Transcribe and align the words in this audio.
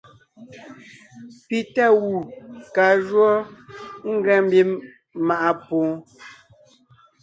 Pi 1.47 1.59
tá 1.73 1.85
gù 1.99 2.13
kaa 2.75 2.93
jǔɔ 3.07 3.31
ngʉa 4.13 4.35
mbím 4.45 4.69
maʼa 5.27 5.49
pwoon. 5.63 5.93